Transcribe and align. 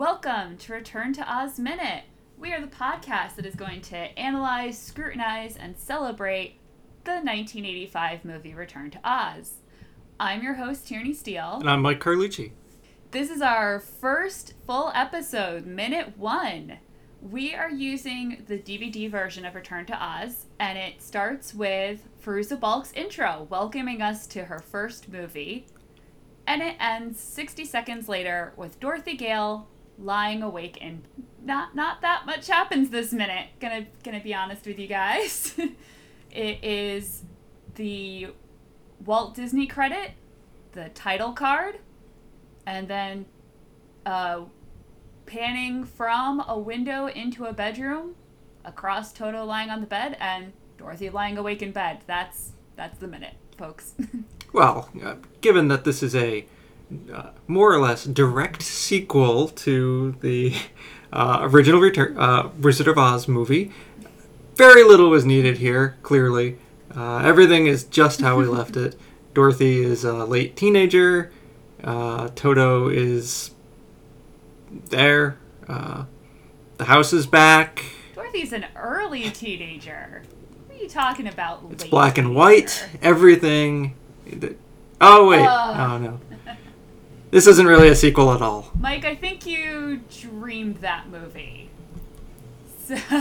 Welcome 0.00 0.56
to 0.56 0.72
Return 0.72 1.12
to 1.12 1.30
Oz 1.30 1.58
Minute. 1.58 2.04
We 2.38 2.54
are 2.54 2.60
the 2.62 2.66
podcast 2.66 3.36
that 3.36 3.44
is 3.44 3.54
going 3.54 3.82
to 3.82 3.96
analyze, 4.18 4.78
scrutinize, 4.78 5.58
and 5.58 5.76
celebrate 5.76 6.58
the 7.04 7.16
1985 7.16 8.24
movie 8.24 8.54
Return 8.54 8.90
to 8.92 9.00
Oz. 9.04 9.56
I'm 10.18 10.42
your 10.42 10.54
host, 10.54 10.88
Tierney 10.88 11.12
Steele. 11.12 11.58
And 11.60 11.68
I'm 11.68 11.82
Mike 11.82 12.00
Carlucci. 12.00 12.52
This 13.10 13.28
is 13.28 13.42
our 13.42 13.78
first 13.78 14.54
full 14.66 14.90
episode, 14.94 15.66
minute 15.66 16.16
one. 16.16 16.78
We 17.20 17.54
are 17.54 17.70
using 17.70 18.42
the 18.48 18.56
DVD 18.56 19.10
version 19.10 19.44
of 19.44 19.54
Return 19.54 19.84
to 19.84 20.02
Oz, 20.02 20.46
and 20.58 20.78
it 20.78 21.02
starts 21.02 21.52
with 21.52 22.08
Fairuza 22.24 22.58
Balk's 22.58 22.92
intro, 22.92 23.46
welcoming 23.50 24.00
us 24.00 24.26
to 24.28 24.46
her 24.46 24.60
first 24.60 25.10
movie. 25.10 25.66
And 26.46 26.62
it 26.62 26.76
ends 26.80 27.20
60 27.20 27.66
seconds 27.66 28.08
later 28.08 28.54
with 28.56 28.80
Dorothy 28.80 29.14
Gale 29.14 29.68
lying 30.00 30.42
awake 30.42 30.78
and 30.80 31.02
not 31.42 31.74
not 31.74 32.00
that 32.02 32.26
much 32.26 32.46
happens 32.46 32.90
this 32.90 33.12
minute. 33.12 33.48
Gonna 33.60 33.86
gonna 34.02 34.20
be 34.20 34.34
honest 34.34 34.66
with 34.66 34.78
you 34.78 34.86
guys. 34.86 35.54
it 36.30 36.64
is 36.64 37.22
the 37.74 38.28
Walt 39.04 39.34
Disney 39.34 39.66
credit, 39.66 40.12
the 40.72 40.90
title 40.90 41.32
card, 41.32 41.78
and 42.66 42.88
then 42.88 43.26
uh, 44.04 44.42
panning 45.26 45.84
from 45.84 46.42
a 46.46 46.58
window 46.58 47.06
into 47.06 47.46
a 47.46 47.52
bedroom, 47.52 48.14
across 48.64 49.12
Toto 49.12 49.44
lying 49.44 49.70
on 49.70 49.80
the 49.80 49.86
bed, 49.86 50.16
and 50.20 50.52
Dorothy 50.76 51.10
lying 51.10 51.38
awake 51.38 51.62
in 51.62 51.72
bed. 51.72 52.00
That's 52.06 52.52
that's 52.76 52.98
the 52.98 53.06
minute, 53.06 53.34
folks. 53.56 53.94
well, 54.52 54.90
uh, 55.02 55.16
given 55.40 55.68
that 55.68 55.84
this 55.84 56.02
is 56.02 56.14
a 56.14 56.46
uh, 57.12 57.30
more 57.46 57.72
or 57.72 57.80
less 57.80 58.04
direct 58.04 58.62
sequel 58.62 59.48
to 59.48 60.16
the 60.20 60.54
uh, 61.12 61.38
original 61.42 61.80
Return, 61.80 62.16
uh, 62.18 62.50
Wizard 62.58 62.88
of 62.88 62.98
Oz 62.98 63.28
movie, 63.28 63.72
very 64.56 64.82
little 64.82 65.10
was 65.10 65.24
needed 65.24 65.58
here. 65.58 65.96
Clearly, 66.02 66.58
uh, 66.94 67.18
everything 67.18 67.66
is 67.66 67.84
just 67.84 68.20
how 68.20 68.36
we 68.36 68.44
left 68.44 68.76
it. 68.76 68.98
Dorothy 69.34 69.82
is 69.82 70.04
a 70.04 70.24
late 70.24 70.56
teenager. 70.56 71.32
Uh, 71.82 72.28
Toto 72.34 72.88
is 72.88 73.52
there. 74.88 75.38
Uh, 75.68 76.04
the 76.78 76.84
house 76.86 77.12
is 77.12 77.26
back. 77.26 77.84
Dorothy's 78.14 78.52
an 78.52 78.66
early 78.76 79.30
teenager. 79.30 80.22
What 80.66 80.78
are 80.78 80.82
you 80.82 80.88
talking 80.88 81.26
about? 81.28 81.62
It's 81.70 81.84
black 81.84 82.18
and 82.18 82.34
white. 82.34 82.86
Everything. 83.00 83.94
Oh 85.00 85.28
wait. 85.28 85.46
Oh 85.46 85.98
no. 85.98 86.20
This 87.30 87.46
isn't 87.46 87.66
really 87.66 87.88
a 87.88 87.94
sequel 87.94 88.32
at 88.32 88.42
all. 88.42 88.72
Mike, 88.76 89.04
I 89.04 89.14
think 89.14 89.46
you 89.46 90.00
dreamed 90.20 90.78
that 90.78 91.08
movie. 91.08 91.70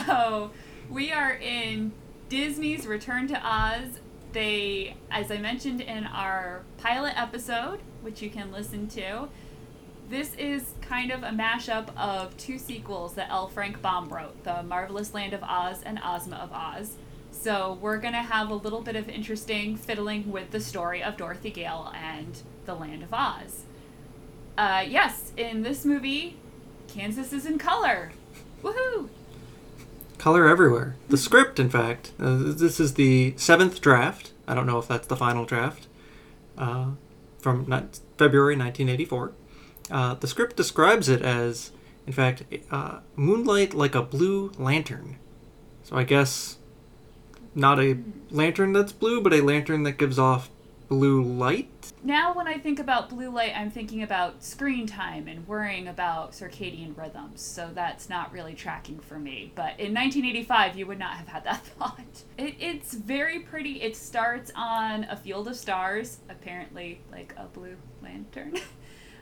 So, 0.08 0.50
we 0.90 1.12
are 1.12 1.34
in 1.34 1.92
Disney's 2.28 2.88
Return 2.88 3.28
to 3.28 3.40
Oz. 3.40 4.00
They, 4.32 4.96
as 5.12 5.30
I 5.30 5.38
mentioned 5.38 5.80
in 5.80 6.06
our 6.06 6.64
pilot 6.80 7.14
episode, 7.16 7.80
which 8.02 8.24
you 8.24 8.32
can 8.32 8.52
listen 8.52 8.88
to, 8.88 9.30
this 10.10 10.34
is 10.34 10.74
kind 10.82 11.12
of 11.12 11.22
a 11.22 11.30
mashup 11.30 11.96
of 11.96 12.36
two 12.36 12.58
sequels 12.58 13.14
that 13.14 13.30
L. 13.30 13.48
Frank 13.48 13.80
Baum 13.80 14.10
wrote 14.10 14.44
The 14.44 14.64
Marvelous 14.64 15.14
Land 15.14 15.34
of 15.34 15.44
Oz 15.44 15.84
and 15.84 16.00
Ozma 16.04 16.38
of 16.38 16.52
Oz. 16.52 16.96
So, 17.30 17.78
we're 17.80 18.00
going 18.00 18.14
to 18.14 18.24
have 18.24 18.50
a 18.50 18.56
little 18.56 18.82
bit 18.82 18.96
of 18.96 19.08
interesting 19.08 19.78
fiddling 19.78 20.32
with 20.32 20.50
the 20.50 20.60
story 20.60 21.04
of 21.04 21.16
Dorothy 21.16 21.52
Gale 21.52 21.94
and 21.96 22.42
the 22.66 22.74
Land 22.74 23.04
of 23.04 23.14
Oz. 23.14 23.66
Uh, 24.60 24.82
yes, 24.86 25.32
in 25.38 25.64
this 25.64 25.86
movie, 25.86 26.36
Kansas 26.90 27.32
is 27.32 27.46
in 27.46 27.58
color. 27.58 28.12
Woohoo! 28.62 29.08
Color 30.18 30.50
everywhere. 30.50 30.98
The 31.08 31.16
script, 31.16 31.62
in 31.62 31.70
fact, 31.70 32.12
uh, 32.20 32.36
this 32.40 32.78
is 32.78 32.96
the 32.96 33.34
seventh 33.38 33.80
draft. 33.80 34.34
I 34.50 34.56
don't 34.56 34.68
know 34.68 34.78
if 34.78 34.86
that's 34.86 35.08
the 35.08 35.16
final 35.16 35.46
draft. 35.46 35.88
Uh, 36.58 36.88
from 37.38 37.68
February 38.18 38.58
1984. 38.58 39.32
Uh, 39.90 40.16
the 40.16 40.28
script 40.28 40.58
describes 40.58 41.08
it 41.08 41.22
as, 41.22 41.72
in 42.06 42.12
fact, 42.12 42.44
uh, 42.70 43.00
moonlight 43.16 43.74
like 43.74 43.96
a 43.96 44.02
blue 44.02 44.52
lantern. 44.58 45.20
So 45.84 45.96
I 45.96 46.04
guess 46.04 46.58
not 47.56 47.80
a 47.80 47.98
lantern 48.30 48.74
that's 48.74 48.92
blue, 48.92 49.22
but 49.22 49.32
a 49.32 49.40
lantern 49.40 49.84
that 49.84 49.94
gives 49.94 50.20
off 50.20 50.50
blue 50.90 51.24
light. 51.24 51.94
Now, 52.04 52.34
when 52.34 52.48
I 52.48 52.58
think 52.58 52.80
about 52.80 53.10
blue 53.10 53.30
light, 53.30 53.54
I'm 53.56 53.70
thinking 53.70 54.02
about 54.02 54.44
screen 54.44 54.88
time 54.88 55.28
and 55.28 55.48
worrying 55.48 55.88
about 55.88 56.32
circadian 56.32 56.98
rhythms. 56.98 57.42
So 57.42 57.70
that's 57.74 58.10
not 58.10 58.34
really 58.34 58.56
tracking 58.56 59.00
for 59.00 59.20
me. 59.20 59.54
But 59.56 59.80
in 59.80 59.94
1985, 59.94 60.76
you 60.76 60.88
would 60.88 61.00
not 61.00 61.14
have 61.14 61.28
had 61.28 61.44
that 61.46 61.66
thought. 61.78 62.24
It, 62.38 62.56
it's 62.60 62.96
very 62.96 63.40
pretty. 63.40 63.82
It 63.82 63.96
starts 63.96 64.52
on 64.56 65.06
a 65.06 65.16
field 65.16 65.48
of 65.48 65.56
stars, 65.56 66.18
apparently 66.28 67.02
like 67.12 67.34
a 67.38 67.46
blue 67.46 67.78
lantern. 68.04 68.56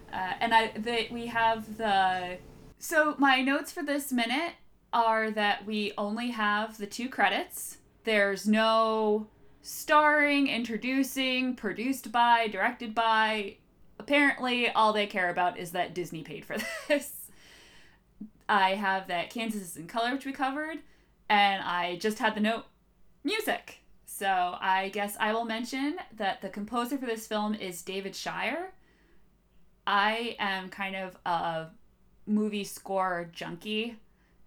Uh, 0.09 0.31
and 0.39 0.53
I, 0.53 0.72
we 1.11 1.28
have 1.28 1.78
the. 1.78 2.38
So 2.79 3.16
my 3.17 3.41
notes 3.41 3.73
for 3.73 3.84
this 3.84 4.13
minute 4.13 4.53
are 4.94 5.29
that 5.31 5.66
we 5.66 5.91
only 5.97 6.29
have 6.29 6.78
the 6.78 6.88
two 6.88 7.09
credits. 7.09 7.79
There's 8.05 8.47
no 8.47 9.28
starring, 9.62 10.47
introducing, 10.47 11.56
produced 11.56 12.12
by, 12.12 12.47
directed 12.47 12.95
by. 12.95 13.57
Apparently, 14.00 14.69
all 14.69 14.94
they 14.94 15.07
care 15.07 15.29
about 15.29 15.57
is 15.57 15.72
that 15.72 15.94
Disney 15.94 16.23
paid 16.23 16.45
for 16.45 16.57
this. 16.88 17.13
I 18.50 18.75
have 18.75 19.07
that 19.07 19.29
Kansas 19.29 19.62
is 19.62 19.78
in 19.78 19.88
color, 19.88 20.13
which 20.13 20.25
we 20.25 20.31
covered, 20.31 20.78
and 21.29 21.62
I 21.63 21.97
just 21.97 22.19
had 22.19 22.35
the 22.35 22.40
note 22.40 22.66
music. 23.23 23.79
So 24.06 24.25
I 24.59 24.90
guess 24.94 25.17
I 25.19 25.34
will 25.34 25.46
mention 25.46 25.97
that 26.16 26.41
the 26.41 26.50
composer 26.50 26.97
for 26.97 27.06
this 27.06 27.28
film 27.28 27.53
is 27.53 27.81
David 27.81 28.16
Shire. 28.16 28.73
I 29.85 30.35
am 30.40 30.69
kind 30.69 30.96
of 30.96 31.17
a 31.25 31.67
movie 32.25 32.63
score 32.63 33.29
junkie, 33.31 33.97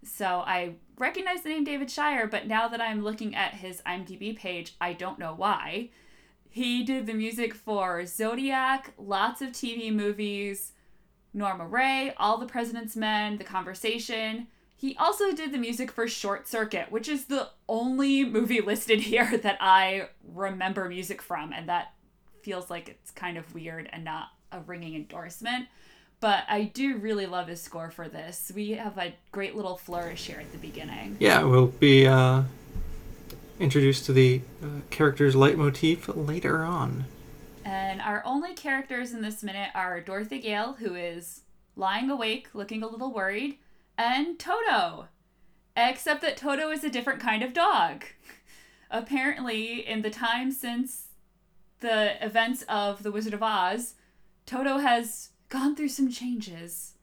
so 0.03 0.43
I 0.45 0.75
recognize 0.97 1.41
the 1.41 1.49
name 1.49 1.63
David 1.63 1.89
Shire, 1.89 2.27
but 2.27 2.47
now 2.47 2.67
that 2.67 2.81
I'm 2.81 3.03
looking 3.03 3.35
at 3.35 3.55
his 3.55 3.81
IMDb 3.85 4.35
page, 4.35 4.75
I 4.81 4.93
don't 4.93 5.19
know 5.19 5.33
why. 5.35 5.89
He 6.49 6.83
did 6.83 7.05
the 7.05 7.13
music 7.13 7.53
for 7.53 8.05
Zodiac, 8.05 8.93
lots 8.97 9.41
of 9.41 9.49
TV 9.49 9.93
movies, 9.93 10.73
Norma 11.33 11.65
Rae, 11.65 12.13
All 12.17 12.37
the 12.37 12.45
President's 12.45 12.95
Men, 12.95 13.37
The 13.37 13.43
Conversation. 13.43 14.47
He 14.75 14.97
also 14.97 15.31
did 15.31 15.53
the 15.53 15.57
music 15.57 15.91
for 15.91 16.07
Short 16.07 16.47
Circuit, 16.47 16.91
which 16.91 17.07
is 17.07 17.25
the 17.25 17.49
only 17.69 18.25
movie 18.25 18.61
listed 18.65 19.01
here 19.01 19.37
that 19.37 19.57
I 19.61 20.09
remember 20.33 20.89
music 20.89 21.21
from, 21.21 21.53
and 21.53 21.69
that 21.69 21.93
feels 22.41 22.69
like 22.69 22.89
it's 22.89 23.11
kind 23.11 23.37
of 23.37 23.53
weird 23.53 23.87
and 23.93 24.03
not 24.03 24.29
a 24.51 24.59
ringing 24.59 24.95
endorsement. 24.95 25.67
But 26.21 26.43
I 26.47 26.65
do 26.65 26.97
really 26.97 27.25
love 27.25 27.47
his 27.47 27.61
score 27.61 27.89
for 27.89 28.07
this. 28.07 28.51
We 28.53 28.71
have 28.71 28.97
a 28.99 29.13
great 29.31 29.55
little 29.55 29.75
flourish 29.75 30.27
here 30.27 30.39
at 30.39 30.51
the 30.51 30.59
beginning. 30.59 31.17
Yeah, 31.19 31.41
we'll 31.43 31.67
be 31.67 32.05
uh, 32.05 32.43
introduced 33.59 34.05
to 34.05 34.13
the 34.13 34.41
uh, 34.63 34.67
character's 34.91 35.35
leitmotif 35.35 36.07
later 36.15 36.63
on. 36.63 37.05
And 37.65 38.01
our 38.01 38.21
only 38.23 38.53
characters 38.53 39.13
in 39.13 39.23
this 39.23 39.41
minute 39.41 39.71
are 39.73 39.99
Dorothy 39.99 40.39
Gale, 40.39 40.73
who 40.73 40.93
is 40.93 41.41
lying 41.75 42.11
awake, 42.11 42.49
looking 42.53 42.83
a 42.83 42.87
little 42.87 43.11
worried, 43.11 43.57
and 43.97 44.37
Toto. 44.37 45.07
Except 45.75 46.21
that 46.21 46.37
Toto 46.37 46.69
is 46.69 46.83
a 46.83 46.89
different 46.89 47.19
kind 47.19 47.41
of 47.41 47.53
dog. 47.53 48.05
Apparently, 48.91 49.87
in 49.87 50.03
the 50.03 50.09
time 50.11 50.51
since 50.51 51.07
the 51.79 52.23
events 52.23 52.63
of 52.69 53.01
The 53.01 53.11
Wizard 53.11 53.33
of 53.33 53.41
Oz, 53.41 53.95
Toto 54.45 54.77
has 54.77 55.30
gone 55.51 55.75
through 55.75 55.89
some 55.89 56.09
changes 56.09 56.93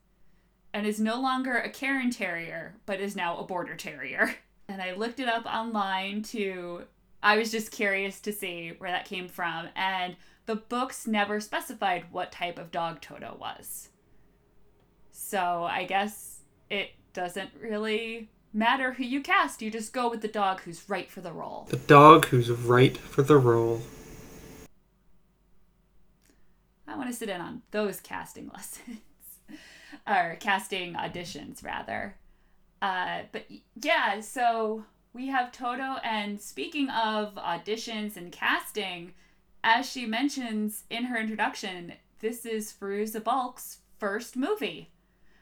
and 0.75 0.87
is 0.87 0.99
no 0.99 1.21
longer 1.21 1.57
a 1.57 1.71
Cairn 1.71 2.11
Terrier, 2.11 2.75
but 2.87 2.99
is 2.99 3.15
now 3.15 3.37
a 3.37 3.45
Border 3.45 3.77
Terrier. 3.77 4.35
And 4.71 4.83
I 4.83 4.93
looked 4.93 5.19
it 5.19 5.31
up 5.31 5.47
online 5.47 6.21
to, 6.25 6.83
I 7.23 7.39
was 7.39 7.51
just 7.51 7.73
curious 7.73 8.21
to 8.21 8.35
see 8.35 8.75
where 8.77 8.91
that 8.91 9.07
came 9.07 9.27
from. 9.27 9.71
And 9.75 10.15
the 10.45 10.57
books 10.57 11.07
never 11.07 11.41
specified 11.41 12.05
what 12.13 12.33
type 12.33 12.59
of 12.59 12.71
dog 12.71 13.01
Toto 13.01 13.35
was. 13.41 13.89
So 15.11 15.63
I 15.65 15.85
guess 15.85 16.41
it 16.69 16.91
doesn't 17.15 17.49
really 17.59 18.29
matter 18.53 18.93
who 18.93 19.05
you 19.05 19.23
cast. 19.23 19.63
You 19.63 19.71
just 19.71 19.95
go 19.95 20.11
with 20.11 20.21
the 20.21 20.29
dog 20.29 20.61
who's 20.61 20.87
right 20.87 21.11
for 21.11 21.23
the 21.23 21.33
role. 21.33 21.67
The 21.71 21.79
dog 21.79 22.27
who's 22.27 22.51
right 22.51 22.95
for 22.95 23.23
the 23.23 23.39
role. 23.39 23.81
I 26.88 26.88
want 26.99 27.11
to 27.11 27.17
sit 27.17 27.29
in 27.29 27.41
on 27.41 27.63
those 27.71 28.01
casting 28.01 28.49
lessons 28.55 28.99
or 30.07 30.37
casting 30.41 30.95
auditions 30.95 31.65
rather. 31.65 32.17
Uh, 32.81 33.23
but 33.33 33.47
yeah, 33.81 34.21
so 34.21 34.85
we 35.13 35.29
have 35.29 35.51
Toto, 35.51 35.97
and 36.05 36.41
speaking 36.41 36.91
of 36.91 37.35
auditions 37.35 38.17
and 38.17 38.31
casting, 38.31 39.15
as 39.65 39.91
she 39.91 40.07
mentions 40.07 40.85
in 40.91 41.05
her 41.05 41.19
introduction, 41.19 41.95
this 42.21 42.47
is 42.47 42.73
Fairuza 42.73 43.23
Balk's 43.23 43.79
first 43.99 44.37
movie. 44.37 44.91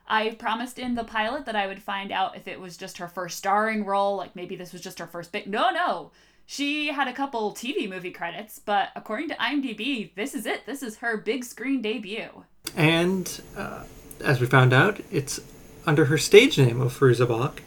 I 0.09 0.31
promised 0.31 0.79
in 0.79 0.95
the 0.95 1.05
pilot 1.05 1.47
that 1.47 1.57
I 1.57 1.67
would 1.67 1.83
find 1.83 2.13
out 2.13 2.37
if 2.37 2.47
it 2.47 2.61
was 2.61 2.77
just 2.77 2.99
her 2.99 3.09
first 3.09 3.37
starring 3.37 3.85
role, 3.85 4.17
like 4.17 4.37
maybe 4.37 4.57
this 4.57 4.73
was 4.73 4.83
just 4.83 4.99
her 4.99 5.07
first 5.07 5.33
big. 5.33 5.47
No, 5.47 5.71
no. 5.71 6.13
She 6.47 6.89
had 6.89 7.09
a 7.09 7.13
couple 7.13 7.53
TV 7.53 7.89
movie 7.89 8.13
credits, 8.13 8.61
but 8.61 8.91
according 8.95 9.29
to 9.31 9.35
IMDb, 9.35 10.15
this 10.15 10.33
is 10.33 10.47
it. 10.47 10.65
This 10.65 10.81
is 10.81 10.99
her 10.99 11.17
big 11.17 11.45
screen 11.45 11.83
debut. 11.83 12.45
And 12.77 13.43
uh, 13.57 13.83
as 14.25 14.41
we 14.41 14.47
found 14.47 14.73
out, 14.73 15.01
it's 15.11 15.41
under 15.87 16.07
her 16.07 16.17
stage 16.17 16.57
name 16.57 16.81
of 16.81 16.97
Fairuza 16.97 17.27
Balk. 17.27 17.63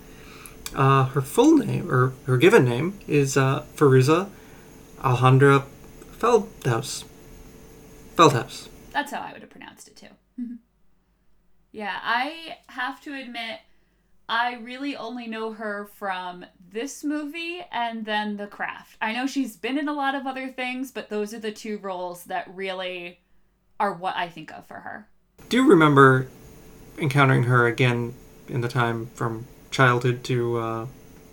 Uh, 0.74 1.06
her 1.06 1.22
full 1.22 1.58
name, 1.58 1.92
or 1.92 2.14
her 2.26 2.38
given 2.38 2.64
name, 2.64 2.98
is 3.06 3.36
uh, 3.36 3.64
Firuza 3.76 4.30
Alejandra 5.00 5.66
Feldhaus. 6.18 7.04
Feldhaus. 8.16 8.70
That's 8.94 9.12
how 9.12 9.22
I 9.22 9.34
would 9.34 9.42
have 9.42 9.50
pronounced 9.50 9.88
it 9.90 9.96
too. 9.96 10.08
yeah, 11.72 11.98
I 12.02 12.58
have 12.68 13.02
to 13.02 13.14
admit, 13.14 13.60
I 14.30 14.58
really 14.62 14.96
only 14.96 15.26
know 15.26 15.54
her 15.54 15.90
from 15.96 16.46
this 16.72 17.04
movie 17.04 17.62
and 17.72 18.06
then 18.06 18.38
The 18.38 18.46
Craft. 18.46 18.96
I 19.02 19.12
know 19.12 19.26
she's 19.26 19.58
been 19.58 19.80
in 19.80 19.88
a 19.88 19.94
lot 19.94 20.14
of 20.14 20.28
other 20.28 20.50
things, 20.50 20.92
but 20.92 21.10
those 21.10 21.34
are 21.34 21.40
the 21.40 21.52
two 21.52 21.80
roles 21.80 22.26
that 22.26 22.48
really 22.54 23.22
are 23.80 23.92
what 23.92 24.16
I 24.16 24.30
think 24.30 24.54
of 24.54 24.68
for 24.68 24.76
her. 24.76 25.08
Do 25.50 25.58
you 25.58 25.68
remember 25.68 26.28
encountering 27.00 27.44
her 27.44 27.66
again 27.66 28.14
in 28.48 28.62
the 28.62 28.68
time 28.68 29.08
from 29.16 29.48
childhood 29.72 30.24
to 30.26 30.58
uh, 30.60 30.88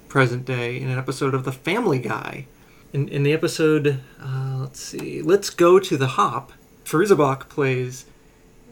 present 0.08 0.46
day 0.46 0.80
in 0.80 0.88
an 0.88 0.98
episode 0.98 1.34
of 1.34 1.44
The 1.44 1.52
Family 1.52 1.98
Guy? 1.98 2.46
In, 2.94 3.08
in 3.08 3.24
the 3.24 3.34
episode, 3.34 4.00
uh, 4.22 4.56
let's 4.58 4.80
see, 4.80 5.20
Let's 5.20 5.50
Go 5.50 5.78
to 5.78 5.98
the 5.98 6.06
Hop, 6.06 6.54
Fairuza 6.86 7.16
Balk 7.18 7.50
plays 7.50 8.06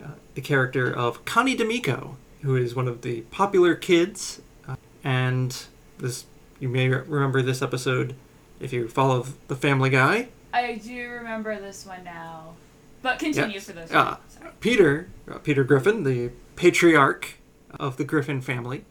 uh, 0.03 0.13
the 0.35 0.41
character 0.41 0.91
of 0.91 1.27
Connie 1.27 1.55
D'Amico, 1.57 2.17
who 2.45 2.57
is 2.57 2.75
one 2.75 2.87
of 2.87 3.03
the 3.03 3.23
popular 3.23 3.75
kids. 3.75 4.41
Uh, 4.69 4.77
and 5.03 5.65
this 5.99 6.27
you 6.61 6.69
may 6.69 6.89
remember 6.89 7.43
this 7.43 7.63
episode 7.63 8.15
if 8.61 8.73
you 8.73 8.89
follow 8.89 9.27
The 9.49 9.57
Family 9.57 9.91
Guy. 9.91 10.29
I 10.53 10.77
do 10.77 11.09
remember 11.11 11.59
this 11.59 11.85
one 11.85 12.05
now. 12.05 12.55
But 13.03 13.19
continue 13.19 13.61
for 13.61 13.73
those. 13.73 13.93
Uh, 13.93 14.17
Peter, 14.61 15.09
uh, 15.31 15.39
Peter 15.39 15.65
Griffin, 15.65 16.05
the 16.05 16.31
patriarch 16.57 17.35
of 17.79 17.97
the 17.97 18.05
Griffin 18.05 18.41
family, 18.41 18.85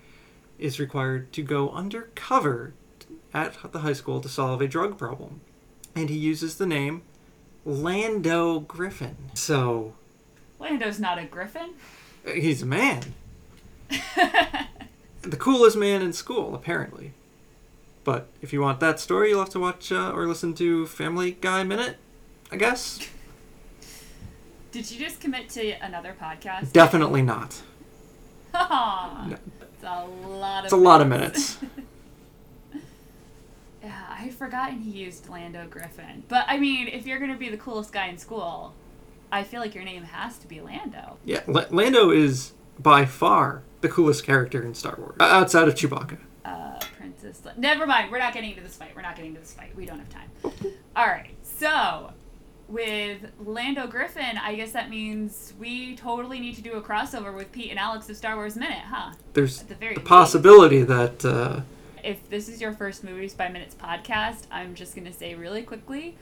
is 0.59 0.79
required 0.79 1.31
to 1.33 1.41
go 1.41 1.69
undercover 1.71 2.73
at 3.33 3.55
the 3.71 3.79
high 3.79 3.93
school 3.93 4.21
to 4.21 4.29
solve 4.29 4.61
a 4.61 4.67
drug 4.67 4.97
problem. 4.97 5.41
And 5.95 6.09
he 6.09 6.17
uses 6.17 6.57
the 6.57 6.65
name 6.67 7.01
Lando 7.65 8.59
Griffin. 8.59 9.15
So. 9.33 9.95
Lando's 10.59 10.99
not 10.99 11.17
a 11.17 11.25
griffin? 11.25 11.71
He's 12.25 12.61
a 12.61 12.65
man. 12.65 13.15
the 15.21 15.37
coolest 15.37 15.77
man 15.77 16.01
in 16.01 16.13
school, 16.13 16.55
apparently. 16.55 17.13
But 18.03 18.27
if 18.41 18.51
you 18.51 18.61
want 18.61 18.79
that 18.81 18.99
story, 18.99 19.29
you'll 19.29 19.39
have 19.39 19.49
to 19.51 19.59
watch 19.59 19.91
uh, 19.91 20.11
or 20.11 20.27
listen 20.27 20.53
to 20.55 20.85
Family 20.87 21.31
Guy 21.31 21.63
Minute, 21.63 21.97
I 22.51 22.57
guess. 22.57 22.99
Did 24.71 24.89
you 24.91 24.99
just 24.99 25.21
commit 25.21 25.49
to 25.49 25.71
another 25.83 26.15
podcast? 26.19 26.73
Definitely 26.73 27.21
not. 27.21 27.61
no. 28.53 29.37
It's 29.61 29.83
a 29.83 30.05
lot 30.05 30.59
of 30.59 30.65
It's 30.65 30.73
a 30.73 30.77
lot 30.77 31.01
of 31.01 31.07
minutes. 31.07 31.59
yeah, 33.83 34.03
I 34.09 34.15
had 34.15 34.33
forgotten 34.33 34.79
he 34.79 34.91
used 34.91 35.29
Lando 35.29 35.67
Griffin. 35.69 36.23
But 36.27 36.45
I 36.47 36.57
mean, 36.57 36.87
if 36.87 37.05
you're 37.05 37.19
going 37.19 37.31
to 37.31 37.37
be 37.37 37.49
the 37.49 37.57
coolest 37.57 37.93
guy 37.93 38.07
in 38.07 38.17
school, 38.17 38.73
I 39.31 39.43
feel 39.43 39.61
like 39.61 39.75
your 39.75 39.83
name 39.83 40.03
has 40.03 40.37
to 40.39 40.47
be 40.47 40.59
Lando. 40.59 41.17
Yeah, 41.23 41.41
L- 41.47 41.67
Lando 41.69 42.11
is 42.11 42.53
by 42.79 43.05
far 43.05 43.63
the 43.83 43.89
coolest 43.89 44.23
character 44.25 44.63
in 44.63 44.73
Star 44.73 44.95
Wars, 44.97 45.15
uh, 45.19 45.23
outside 45.25 45.67
of 45.67 45.75
Chewbacca. 45.75 46.17
Uh, 46.43 46.79
Princess. 46.97 47.45
Le- 47.45 47.53
Never 47.57 47.85
mind. 47.85 48.11
We're 48.11 48.17
not 48.17 48.33
getting 48.33 48.49
into 48.51 48.63
this 48.63 48.75
fight. 48.75 48.91
We're 48.95 49.03
not 49.03 49.15
getting 49.15 49.31
into 49.31 49.41
this 49.41 49.53
fight. 49.53 49.75
We 49.75 49.85
don't 49.85 49.99
have 49.99 50.09
time. 50.09 50.29
All 50.95 51.05
right. 51.05 51.29
So, 51.43 52.11
with 52.67 53.19
Lando 53.45 53.85
Griffin, 53.87 54.37
I 54.41 54.55
guess 54.55 54.71
that 54.71 54.89
means 54.89 55.53
we 55.59 55.95
totally 55.95 56.39
need 56.39 56.55
to 56.55 56.61
do 56.61 56.73
a 56.73 56.81
crossover 56.81 57.35
with 57.35 57.51
Pete 57.51 57.69
and 57.69 57.77
Alex 57.77 58.09
of 58.09 58.15
Star 58.17 58.35
Wars 58.35 58.55
Minute, 58.55 58.79
huh? 58.89 59.13
There's 59.33 59.61
At 59.61 59.69
the 59.69 59.75
very 59.75 59.95
the 59.95 59.99
possibility 59.99 60.81
that 60.83 61.23
uh, 61.25 61.61
if 62.03 62.27
this 62.29 62.47
is 62.49 62.61
your 62.61 62.71
first 62.71 63.03
Movies 63.03 63.33
by 63.33 63.49
Minutes 63.49 63.75
podcast, 63.75 64.47
I'm 64.49 64.73
just 64.75 64.95
going 64.95 65.05
to 65.05 65.13
say 65.13 65.35
really 65.35 65.61
quickly 65.61 66.15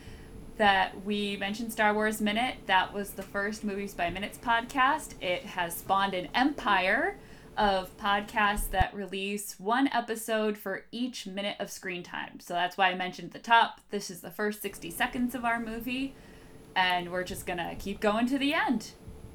that 0.58 1.06
we 1.06 1.38
mentioned 1.38 1.72
Star 1.72 1.94
Wars 1.94 2.22
Minute. 2.22 2.56
That 2.66 2.94
was 2.94 3.12
the 3.12 3.24
first 3.24 3.64
Movies 3.64 3.94
by 3.94 4.10
Minutes 4.10 4.38
podcast. 4.38 5.14
It 5.22 5.44
has 5.44 5.76
spawned 5.78 6.14
an 6.16 6.28
empire 6.36 7.18
of 7.58 7.96
podcasts 7.98 8.70
that 8.72 8.94
release 8.94 9.60
one 9.60 9.88
episode 9.94 10.58
for 10.58 10.86
each 10.92 11.28
minute 11.28 11.58
of 11.60 11.70
screen 11.70 12.04
time. 12.04 12.40
So 12.40 12.54
that's 12.54 12.78
why 12.78 12.90
I 12.90 12.96
mentioned 12.96 13.28
at 13.28 13.34
the 13.34 13.40
top 13.40 13.82
this 13.90 14.10
is 14.10 14.22
the 14.22 14.32
first 14.32 14.62
60 14.62 14.90
seconds 14.92 15.36
of 15.36 15.44
our 15.46 15.60
movie, 15.60 16.16
and 16.76 17.12
we're 17.12 17.24
just 17.24 17.46
to 17.60 17.76
keep 17.78 18.00
going 18.00 18.28
to 18.28 18.38
the 18.38 18.54
end. 18.54 18.92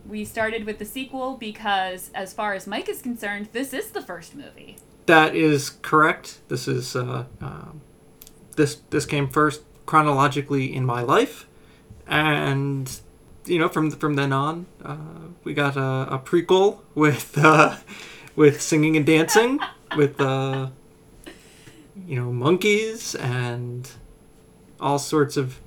We 0.07 0.25
started 0.25 0.65
with 0.65 0.79
the 0.79 0.85
sequel 0.85 1.37
because, 1.37 2.11
as 2.15 2.33
far 2.33 2.55
as 2.55 2.67
Mike 2.67 2.89
is 2.89 3.03
concerned, 3.03 3.49
this 3.53 3.75
is 3.75 3.91
the 3.91 4.03
first 4.03 4.35
movie. 4.35 4.77
that 5.07 5.35
is 5.35 5.71
correct. 5.83 6.41
This 6.49 6.69
is 6.69 6.95
uh, 6.97 7.25
um, 7.41 7.81
this 8.57 8.77
this 8.91 9.05
came 9.07 9.29
first 9.29 9.62
chronologically 9.85 10.75
in 10.75 10.85
my 10.85 11.03
life, 11.03 11.47
and 12.07 13.01
you 13.47 13.59
know 13.59 13.69
from 13.69 13.91
from 13.91 14.15
then 14.15 14.33
on, 14.33 14.67
uh, 14.85 14.97
we 15.45 15.55
got 15.55 15.77
a, 15.77 16.15
a 16.15 16.19
prequel 16.19 16.81
with 16.95 17.37
uh, 17.39 17.77
with 18.37 18.61
singing 18.61 18.97
and 18.97 19.07
dancing 19.07 19.59
with 19.97 20.21
uh, 20.21 20.69
you 22.07 22.17
know 22.17 22.33
monkeys 22.33 23.15
and 23.15 23.91
all 24.81 24.99
sorts 24.99 25.37
of 25.37 25.61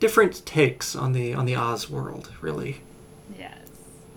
different 0.00 0.44
takes 0.44 0.94
on 0.94 1.12
the 1.12 1.34
on 1.34 1.46
the 1.46 1.56
Oz 1.56 1.88
world. 1.88 2.32
Really, 2.40 2.82
Yes. 3.38 3.58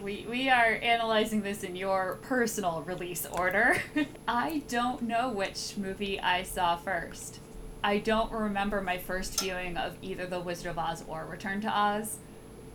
We, 0.02 0.26
we 0.30 0.50
are 0.50 0.80
analyzing 0.82 1.42
this 1.42 1.64
in 1.64 1.76
your 1.76 2.18
personal 2.22 2.82
release 2.84 3.26
order. 3.26 3.82
I 4.28 4.64
don't 4.68 5.02
know 5.02 5.30
which 5.30 5.76
movie 5.76 6.20
I 6.20 6.44
saw 6.44 6.78
first. 6.78 7.40
I 7.84 8.00
don't 8.00 8.32
remember 8.32 8.82
my 8.82 8.98
first 8.98 9.40
viewing 9.40 9.78
of 9.78 9.98
either 10.02 10.26
The 10.26 10.40
Wizard 10.40 10.68
of 10.68 10.80
Oz 10.80 11.04
or 11.08 11.26
Return 11.26 11.62
to 11.62 11.70
Oz. 11.70 12.18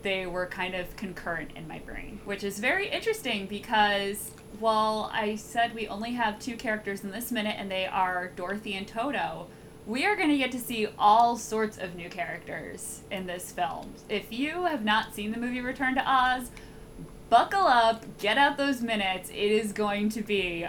They 0.02 0.26
were 0.26 0.46
kind 0.46 0.74
of 0.74 0.94
concurrent 0.96 1.52
in 1.56 1.68
my 1.68 1.78
brain, 1.78 2.20
which 2.24 2.44
is 2.44 2.58
very 2.58 2.88
interesting 2.88 3.46
because 3.46 4.32
while 4.58 5.10
I 5.12 5.36
said 5.36 5.74
we 5.74 5.88
only 5.88 6.12
have 6.12 6.38
two 6.38 6.56
characters 6.56 7.04
in 7.04 7.10
this 7.10 7.30
minute 7.30 7.56
and 7.58 7.70
they 7.70 7.86
are 7.86 8.32
Dorothy 8.34 8.74
and 8.74 8.86
Toto, 8.86 9.46
we 9.86 10.04
are 10.04 10.14
going 10.14 10.30
to 10.30 10.38
get 10.38 10.52
to 10.52 10.58
see 10.58 10.88
all 10.98 11.36
sorts 11.36 11.78
of 11.78 11.94
new 11.96 12.08
characters 12.08 13.02
in 13.10 13.26
this 13.26 13.50
film. 13.50 13.92
If 14.08 14.32
you 14.32 14.64
have 14.64 14.84
not 14.84 15.14
seen 15.14 15.32
the 15.32 15.38
movie 15.38 15.60
Return 15.60 15.94
to 15.96 16.02
Oz, 16.08 16.50
buckle 17.28 17.66
up, 17.66 18.04
get 18.18 18.38
out 18.38 18.56
those 18.56 18.80
minutes. 18.80 19.30
It 19.30 19.34
is 19.34 19.72
going 19.72 20.08
to 20.10 20.22
be 20.22 20.66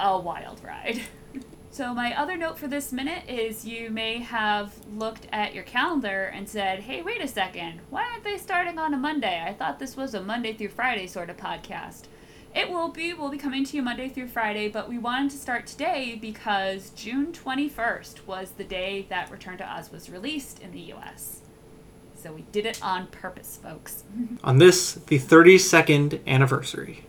a 0.00 0.18
wild 0.18 0.62
ride. 0.64 1.02
so, 1.74 1.92
my 1.92 2.16
other 2.16 2.36
note 2.36 2.56
for 2.56 2.68
this 2.68 2.92
minute 2.92 3.28
is 3.28 3.64
you 3.64 3.90
may 3.90 4.18
have 4.18 4.72
looked 4.94 5.26
at 5.32 5.56
your 5.56 5.64
calendar 5.64 6.30
and 6.32 6.48
said, 6.48 6.78
hey, 6.78 7.02
wait 7.02 7.20
a 7.20 7.26
second, 7.26 7.80
why 7.90 8.04
aren't 8.04 8.22
they 8.22 8.38
starting 8.38 8.78
on 8.78 8.94
a 8.94 8.96
Monday? 8.96 9.42
I 9.44 9.54
thought 9.54 9.80
this 9.80 9.96
was 9.96 10.14
a 10.14 10.22
Monday 10.22 10.52
through 10.52 10.68
Friday 10.68 11.08
sort 11.08 11.30
of 11.30 11.36
podcast. 11.36 12.04
It 12.54 12.70
will 12.70 12.90
be. 12.90 13.12
We'll 13.12 13.28
be 13.28 13.38
coming 13.38 13.64
to 13.64 13.76
you 13.76 13.82
Monday 13.82 14.08
through 14.08 14.28
Friday, 14.28 14.68
but 14.68 14.88
we 14.88 14.98
wanted 14.98 15.32
to 15.32 15.36
start 15.36 15.66
today 15.66 16.16
because 16.20 16.90
June 16.90 17.32
21st 17.32 18.24
was 18.24 18.52
the 18.52 18.62
day 18.62 19.06
that 19.08 19.32
Return 19.32 19.58
to 19.58 19.68
Oz 19.68 19.90
was 19.90 20.08
released 20.08 20.60
in 20.60 20.70
the 20.70 20.92
US. 20.92 21.40
So 22.14 22.32
we 22.32 22.42
did 22.52 22.66
it 22.66 22.80
on 22.84 23.08
purpose, 23.08 23.58
folks. 23.60 24.04
on 24.44 24.58
this 24.58 24.94
the 24.94 25.18
32nd 25.18 26.24
anniversary. 26.24 27.04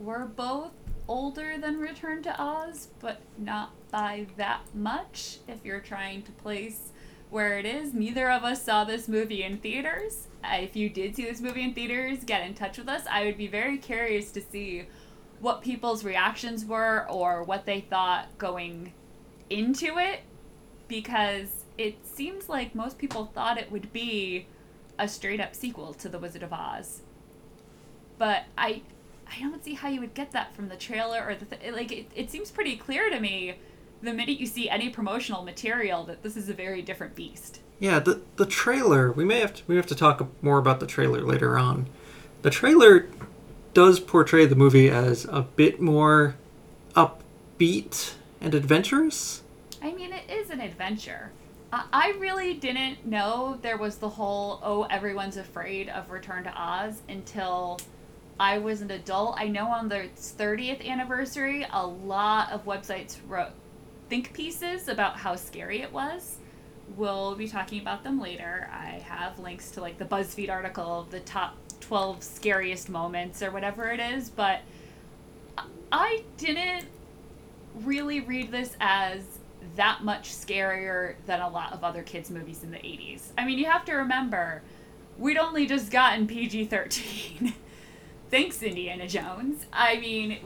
We're 0.00 0.24
both 0.24 0.72
older 1.10 1.58
than 1.58 1.80
Return 1.80 2.22
to 2.22 2.40
Oz, 2.40 2.86
but 3.00 3.20
not 3.36 3.72
by 3.90 4.28
that 4.36 4.60
much. 4.72 5.38
If 5.48 5.64
you're 5.64 5.80
trying 5.80 6.22
to 6.22 6.30
place 6.30 6.92
where 7.30 7.58
it 7.58 7.66
is, 7.66 7.92
neither 7.92 8.30
of 8.30 8.44
us 8.44 8.62
saw 8.62 8.84
this 8.84 9.08
movie 9.08 9.42
in 9.42 9.58
theaters. 9.58 10.28
Uh, 10.44 10.58
If 10.60 10.76
you 10.76 10.88
did 10.88 11.16
see 11.16 11.24
this 11.24 11.40
movie 11.40 11.64
in 11.64 11.74
theaters, 11.74 12.22
get 12.24 12.46
in 12.46 12.54
touch 12.54 12.78
with 12.78 12.88
us. 12.88 13.02
I 13.10 13.24
would 13.24 13.36
be 13.36 13.48
very 13.48 13.76
curious 13.76 14.30
to 14.32 14.40
see 14.40 14.86
what 15.40 15.62
people's 15.62 16.04
reactions 16.04 16.64
were 16.64 17.06
or 17.10 17.42
what 17.42 17.66
they 17.66 17.80
thought 17.80 18.38
going 18.38 18.92
into 19.48 19.98
it 19.98 20.20
because 20.86 21.64
it 21.76 22.06
seems 22.06 22.48
like 22.48 22.74
most 22.74 22.98
people 22.98 23.32
thought 23.34 23.58
it 23.58 23.72
would 23.72 23.92
be 23.92 24.46
a 24.96 25.08
straight 25.08 25.40
up 25.40 25.56
sequel 25.56 25.92
to 25.94 26.08
The 26.08 26.20
Wizard 26.20 26.44
of 26.44 26.52
Oz. 26.52 27.02
But 28.16 28.44
I 28.56 28.82
I 29.30 29.40
don't 29.40 29.64
see 29.64 29.74
how 29.74 29.88
you 29.88 30.00
would 30.00 30.14
get 30.14 30.32
that 30.32 30.54
from 30.54 30.68
the 30.68 30.76
trailer 30.76 31.24
or 31.26 31.34
the 31.34 31.44
th- 31.44 31.72
like 31.72 31.92
it, 31.92 32.06
it 32.14 32.30
seems 32.30 32.50
pretty 32.50 32.76
clear 32.76 33.08
to 33.10 33.20
me 33.20 33.54
the 34.02 34.12
minute 34.12 34.38
you 34.40 34.46
see 34.46 34.68
any 34.68 34.88
promotional 34.88 35.42
material 35.42 36.04
that 36.04 36.22
this 36.22 36.36
is 36.36 36.48
a 36.48 36.54
very 36.54 36.82
different 36.82 37.14
beast. 37.14 37.60
Yeah, 37.78 37.98
the 37.98 38.20
the 38.36 38.46
trailer. 38.46 39.12
We 39.12 39.24
may 39.24 39.40
have 39.40 39.54
to 39.54 39.62
we 39.66 39.76
have 39.76 39.86
to 39.86 39.94
talk 39.94 40.26
more 40.42 40.58
about 40.58 40.80
the 40.80 40.86
trailer 40.86 41.20
later 41.22 41.56
on. 41.58 41.86
The 42.42 42.50
trailer 42.50 43.08
does 43.74 44.00
portray 44.00 44.46
the 44.46 44.56
movie 44.56 44.88
as 44.90 45.26
a 45.26 45.42
bit 45.42 45.80
more 45.80 46.34
upbeat 46.94 48.14
and 48.40 48.54
adventurous. 48.54 49.42
I 49.82 49.92
mean, 49.92 50.12
it 50.12 50.28
is 50.30 50.50
an 50.50 50.60
adventure. 50.60 51.30
I- 51.72 51.84
I 51.92 52.10
really 52.18 52.54
didn't 52.54 53.06
know 53.06 53.58
there 53.62 53.76
was 53.76 53.98
the 53.98 54.08
whole, 54.08 54.60
oh, 54.62 54.84
everyone's 54.84 55.36
afraid 55.36 55.88
of 55.88 56.10
Return 56.10 56.44
to 56.44 56.52
Oz 56.54 57.00
until 57.08 57.78
I 58.40 58.56
was 58.56 58.80
an 58.80 58.90
adult. 58.90 59.36
I 59.38 59.48
know 59.48 59.68
on 59.68 59.90
their 59.90 60.06
30th 60.16 60.82
anniversary, 60.88 61.66
a 61.70 61.86
lot 61.86 62.50
of 62.50 62.64
websites 62.64 63.18
wrote 63.28 63.50
think 64.08 64.32
pieces 64.32 64.88
about 64.88 65.18
how 65.18 65.36
scary 65.36 65.82
it 65.82 65.92
was. 65.92 66.38
We'll 66.96 67.34
be 67.34 67.46
talking 67.46 67.82
about 67.82 68.02
them 68.02 68.18
later. 68.18 68.70
I 68.72 69.02
have 69.04 69.38
links 69.38 69.70
to 69.72 69.82
like 69.82 69.98
the 69.98 70.06
BuzzFeed 70.06 70.48
article 70.48 71.06
the 71.10 71.20
top 71.20 71.58
12 71.80 72.22
scariest 72.22 72.88
moments 72.88 73.42
or 73.42 73.50
whatever 73.50 73.90
it 73.90 74.00
is, 74.00 74.30
but 74.30 74.62
I- 75.58 75.66
I 75.92 76.22
didn't 76.38 76.86
really 77.74 78.20
read 78.20 78.50
this 78.50 78.74
as 78.80 79.22
that 79.76 80.02
much 80.02 80.30
scarier 80.30 81.16
than 81.26 81.42
a 81.42 81.48
lot 81.48 81.74
of 81.74 81.84
other 81.84 82.02
kids' 82.02 82.30
movies 82.30 82.64
in 82.64 82.70
the 82.70 82.78
80s. 82.78 83.32
I 83.36 83.44
mean, 83.44 83.58
you 83.58 83.66
have 83.66 83.84
to 83.84 83.92
remember, 83.92 84.62
we'd 85.18 85.36
only 85.36 85.66
just 85.66 85.90
gotten 85.90 86.26
PG 86.26 86.64
13. 86.64 87.52
Thanks, 88.30 88.62
Indiana 88.62 89.08
Jones. 89.08 89.66
I 89.72 89.98
mean, 89.98 90.38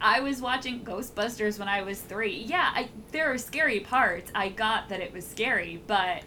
I 0.00 0.20
was 0.20 0.42
watching 0.42 0.84
Ghostbusters 0.84 1.58
when 1.58 1.68
I 1.68 1.82
was 1.82 2.00
three. 2.00 2.36
Yeah, 2.36 2.70
I, 2.74 2.88
there 3.12 3.32
are 3.32 3.38
scary 3.38 3.80
parts. 3.80 4.30
I 4.34 4.50
got 4.50 4.90
that 4.90 5.00
it 5.00 5.12
was 5.12 5.26
scary, 5.26 5.82
but 5.86 6.22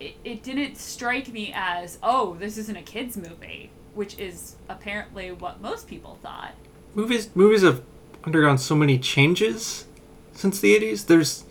it, 0.00 0.16
it 0.24 0.42
didn't 0.42 0.76
strike 0.76 1.32
me 1.32 1.52
as, 1.54 1.98
oh, 2.02 2.34
this 2.34 2.58
isn't 2.58 2.76
a 2.76 2.82
kids' 2.82 3.16
movie, 3.16 3.70
which 3.94 4.18
is 4.18 4.56
apparently 4.68 5.30
what 5.30 5.60
most 5.60 5.86
people 5.86 6.18
thought. 6.20 6.54
Movies 6.94 7.30
movies 7.34 7.62
have 7.62 7.82
undergone 8.24 8.58
so 8.58 8.74
many 8.74 8.98
changes 8.98 9.86
since 10.32 10.60
the 10.60 10.76
80s. 10.78 11.06
There's 11.06 11.44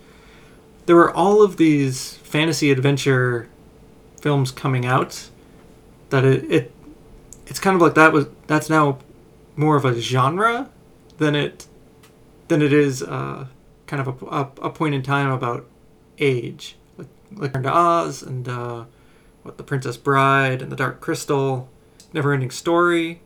there 0.84 0.96
were 0.96 1.12
all 1.12 1.42
of 1.42 1.56
these 1.56 2.14
fantasy 2.14 2.70
adventure 2.70 3.48
films 4.20 4.50
coming 4.50 4.84
out 4.84 5.30
that 6.10 6.24
it, 6.24 6.50
it 6.50 6.72
it's 7.46 7.58
kind 7.60 7.74
of 7.74 7.82
like 7.82 7.94
that 7.94 8.12
was 8.12 8.26
that's 8.46 8.68
now 8.68 8.98
more 9.56 9.76
of 9.76 9.84
a 9.84 10.00
genre 10.00 10.70
than 11.18 11.34
it 11.34 11.66
than 12.48 12.62
it 12.62 12.72
is 12.72 13.02
uh, 13.02 13.46
kind 13.86 14.06
of 14.06 14.22
a, 14.22 14.26
a, 14.26 14.40
a 14.62 14.70
point 14.70 14.94
in 14.94 15.02
time 15.02 15.30
about 15.30 15.66
age 16.18 16.76
like 16.96 17.08
like 17.34 17.52
to 17.52 17.72
Oz 17.72 18.22
and 18.22 18.48
uh, 18.48 18.84
what 19.42 19.56
the 19.56 19.64
Princess 19.64 19.96
Bride 19.96 20.60
and 20.60 20.70
the 20.70 20.76
Dark 20.76 21.00
Crystal, 21.00 21.68
Neverending 22.12 22.52
Story. 22.52 23.20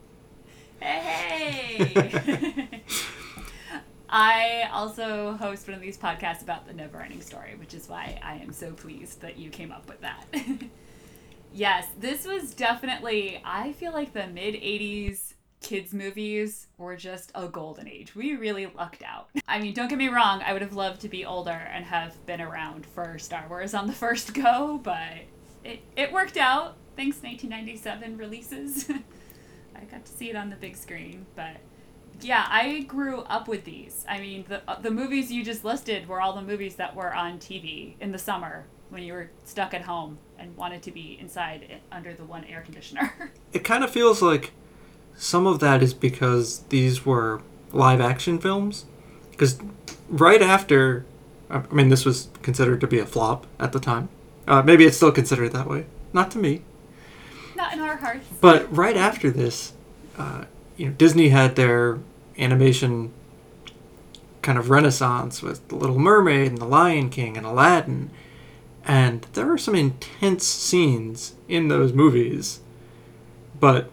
Hey! 0.80 2.70
I 4.10 4.68
also 4.72 5.34
host 5.34 5.68
one 5.68 5.76
of 5.76 5.80
these 5.80 5.96
podcasts 5.96 6.42
about 6.42 6.66
the 6.66 6.72
never 6.72 7.00
ending 7.00 7.20
story, 7.20 7.54
which 7.56 7.74
is 7.74 7.88
why 7.88 8.18
I 8.22 8.34
am 8.36 8.52
so 8.52 8.72
pleased 8.72 9.20
that 9.20 9.38
you 9.38 9.50
came 9.50 9.70
up 9.70 9.88
with 9.88 10.00
that. 10.00 10.24
yes, 11.52 11.88
this 11.98 12.26
was 12.26 12.54
definitely, 12.54 13.40
I 13.44 13.72
feel 13.72 13.92
like 13.92 14.12
the 14.12 14.26
mid 14.26 14.54
80s 14.54 15.34
kids' 15.60 15.92
movies 15.92 16.68
were 16.78 16.96
just 16.96 17.30
a 17.34 17.46
golden 17.46 17.86
age. 17.86 18.14
We 18.14 18.34
really 18.34 18.66
lucked 18.66 19.02
out. 19.02 19.28
I 19.46 19.60
mean, 19.60 19.74
don't 19.74 19.88
get 19.88 19.98
me 19.98 20.08
wrong, 20.08 20.42
I 20.44 20.52
would 20.52 20.62
have 20.62 20.74
loved 20.74 21.02
to 21.02 21.08
be 21.08 21.24
older 21.24 21.50
and 21.50 21.84
have 21.84 22.24
been 22.26 22.40
around 22.40 22.86
for 22.86 23.18
Star 23.18 23.46
Wars 23.48 23.74
on 23.74 23.86
the 23.86 23.92
first 23.92 24.34
go, 24.42 24.80
but 24.82 25.18
it, 25.64 25.82
it 25.96 26.12
worked 26.12 26.36
out. 26.36 26.76
Thanks, 26.96 27.22
1997 27.22 28.16
releases. 28.16 28.90
I 29.74 29.84
got 29.84 30.04
to 30.04 30.12
see 30.12 30.30
it 30.30 30.36
on 30.36 30.50
the 30.50 30.56
big 30.56 30.76
screen, 30.76 31.26
but 31.34 31.56
yeah, 32.20 32.46
I 32.48 32.80
grew 32.80 33.20
up 33.22 33.48
with 33.48 33.64
these. 33.64 34.04
I 34.08 34.20
mean, 34.20 34.44
the 34.48 34.62
the 34.82 34.90
movies 34.90 35.32
you 35.32 35.42
just 35.42 35.64
listed 35.64 36.06
were 36.06 36.20
all 36.20 36.34
the 36.34 36.42
movies 36.42 36.74
that 36.76 36.94
were 36.94 37.14
on 37.14 37.38
TV 37.38 37.94
in 38.00 38.12
the 38.12 38.18
summer 38.18 38.66
when 38.90 39.02
you 39.02 39.12
were 39.12 39.30
stuck 39.44 39.72
at 39.72 39.82
home 39.82 40.18
and 40.38 40.56
wanted 40.56 40.82
to 40.82 40.90
be 40.90 41.16
inside 41.20 41.80
under 41.90 42.12
the 42.12 42.24
one 42.24 42.44
air 42.44 42.60
conditioner. 42.62 43.12
It 43.52 43.64
kind 43.64 43.82
of 43.82 43.90
feels 43.90 44.22
like 44.22 44.52
some 45.16 45.44
of 45.44 45.58
that 45.58 45.82
is 45.82 45.92
because 45.92 46.60
these 46.68 47.04
were 47.04 47.42
live 47.72 48.00
action 48.00 48.38
films. 48.38 48.84
Because 49.32 49.58
right 50.08 50.40
after, 50.40 51.04
I 51.50 51.62
mean, 51.72 51.88
this 51.88 52.04
was 52.04 52.28
considered 52.42 52.80
to 52.82 52.86
be 52.86 53.00
a 53.00 53.06
flop 53.06 53.48
at 53.58 53.72
the 53.72 53.80
time. 53.80 54.08
Uh, 54.46 54.62
maybe 54.62 54.84
it's 54.84 54.96
still 54.96 55.10
considered 55.10 55.52
that 55.52 55.66
way. 55.68 55.86
Not 56.12 56.30
to 56.32 56.38
me. 56.38 56.62
Not 57.56 57.72
in 57.72 57.80
our 57.80 57.96
hearts. 57.96 58.26
But 58.40 58.74
right 58.74 58.96
after 58.96 59.30
this, 59.30 59.72
uh, 60.16 60.44
you 60.76 60.86
know, 60.86 60.92
Disney 60.92 61.30
had 61.30 61.56
their 61.56 61.98
animation 62.38 63.12
kind 64.42 64.58
of 64.58 64.70
renaissance 64.70 65.42
with 65.42 65.66
The 65.68 65.74
Little 65.74 65.98
Mermaid 65.98 66.48
and 66.48 66.58
The 66.58 66.66
Lion 66.66 67.10
King 67.10 67.36
and 67.36 67.44
Aladdin. 67.44 68.10
And 68.84 69.26
there 69.34 69.50
are 69.52 69.58
some 69.58 69.74
intense 69.74 70.46
scenes 70.46 71.34
in 71.48 71.68
those 71.68 71.92
movies. 71.92 72.60
But, 73.58 73.90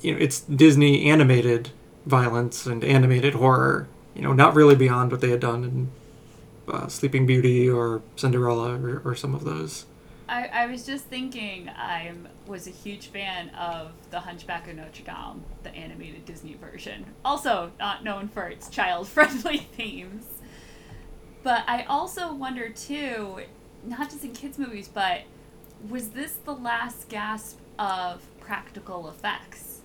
you 0.00 0.12
know, 0.12 0.18
it's 0.18 0.40
Disney 0.40 1.08
animated 1.08 1.70
violence 2.06 2.66
and 2.66 2.82
animated 2.82 3.34
horror, 3.34 3.88
you 4.14 4.22
know, 4.22 4.32
not 4.32 4.54
really 4.54 4.74
beyond 4.74 5.12
what 5.12 5.20
they 5.20 5.30
had 5.30 5.40
done 5.40 5.64
in 5.64 5.90
uh, 6.72 6.88
Sleeping 6.88 7.26
Beauty 7.26 7.68
or 7.68 8.02
Cinderella 8.16 8.78
or, 8.78 9.02
or 9.04 9.14
some 9.14 9.34
of 9.34 9.44
those. 9.44 9.86
I, 10.28 10.46
I 10.46 10.66
was 10.66 10.84
just 10.84 11.04
thinking 11.06 11.70
I 11.70 12.12
was 12.46 12.66
a 12.66 12.70
huge 12.70 13.06
fan 13.06 13.48
of 13.50 13.92
The 14.10 14.20
Hunchback 14.20 14.68
of 14.68 14.76
Notre 14.76 15.02
Dame, 15.02 15.42
the 15.62 15.74
animated 15.74 16.26
Disney 16.26 16.54
version. 16.54 17.06
Also 17.24 17.72
not 17.78 18.04
known 18.04 18.28
for 18.28 18.46
its 18.48 18.68
child-friendly 18.68 19.58
themes. 19.72 20.26
But 21.42 21.64
I 21.66 21.84
also 21.84 22.34
wonder 22.34 22.68
too, 22.68 23.40
not 23.84 24.10
just 24.10 24.24
in 24.24 24.32
kids 24.32 24.58
movies, 24.58 24.88
but 24.88 25.22
was 25.88 26.08
this 26.10 26.32
the 26.44 26.54
last 26.54 27.08
gasp 27.08 27.58
of 27.78 28.22
practical 28.40 29.08
effects? 29.08 29.80